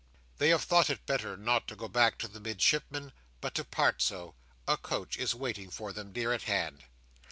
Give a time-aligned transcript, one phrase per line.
[0.39, 4.01] They have thought it better not to go back to the Midshipman, but to part
[4.01, 4.33] so;
[4.67, 6.85] a coach is waiting for them, near at hand.